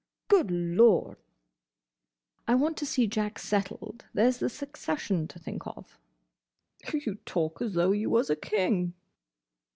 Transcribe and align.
"Good 0.29 0.49
Lord!" 0.49 1.17
"I 2.47 2.55
want 2.55 2.75
to 2.77 2.87
see 2.87 3.05
Jack 3.05 3.37
settled. 3.37 4.05
There 4.15 4.31
's 4.31 4.39
the 4.39 4.49
succession 4.49 5.27
to 5.27 5.37
think 5.37 5.67
of." 5.67 5.99
"You 6.91 7.19
talk 7.23 7.61
as 7.61 7.75
though 7.75 7.91
you 7.91 8.09
was 8.09 8.31
a 8.31 8.35
king." 8.35 8.95